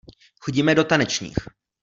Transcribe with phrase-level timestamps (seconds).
[0.39, 1.35] Chodíme do tanečních.